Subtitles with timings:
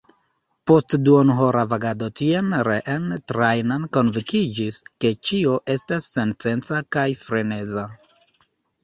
[0.69, 7.85] Post duonhora vagado tien, reen, Trajan konvinkiĝis, ke ĉio estas sensenca kaj freneza.